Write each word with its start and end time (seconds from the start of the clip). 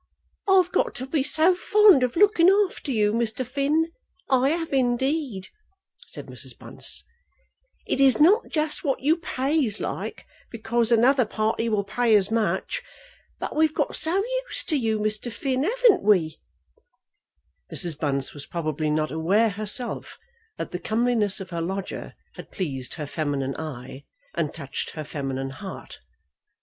"I've 0.47 0.71
got 0.71 0.95
to 0.95 1.05
be 1.05 1.21
so 1.21 1.53
fond 1.53 2.01
of 2.01 2.15
looking 2.15 2.49
after 2.49 2.91
you, 2.91 3.13
Mr. 3.13 3.45
Finn! 3.45 3.91
I 4.27 4.49
have 4.49 4.73
indeed," 4.73 5.49
said 6.07 6.25
Mrs. 6.25 6.57
Bunce. 6.57 7.05
"It 7.85 8.01
is 8.01 8.19
not 8.19 8.49
just 8.49 8.83
what 8.83 9.01
you 9.01 9.17
pays 9.17 9.79
like, 9.79 10.25
because 10.49 10.91
another 10.91 11.27
party 11.27 11.69
will 11.69 11.83
pay 11.83 12.15
as 12.15 12.31
much. 12.31 12.81
But 13.39 13.55
we've 13.55 13.75
got 13.75 13.95
so 13.95 14.15
used 14.47 14.67
to 14.69 14.75
you, 14.75 14.97
Mr. 14.97 15.31
Finn, 15.31 15.63
haven't 15.65 16.01
we?" 16.01 16.39
Mrs. 17.71 17.95
Bunce 17.99 18.33
was 18.33 18.47
probably 18.47 18.89
not 18.89 19.11
aware 19.11 19.49
herself 19.51 20.17
that 20.57 20.71
the 20.71 20.79
comeliness 20.79 21.39
of 21.39 21.51
her 21.51 21.61
lodger 21.61 22.15
had 22.37 22.49
pleased 22.49 22.95
her 22.95 23.05
feminine 23.05 23.55
eye, 23.59 24.05
and 24.33 24.51
touched 24.51 24.89
her 24.95 25.03
feminine 25.03 25.51
heart. 25.51 25.99